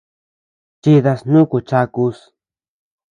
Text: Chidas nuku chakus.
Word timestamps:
Chidas 0.81 1.21
nuku 1.31 1.57
chakus. 1.69 2.17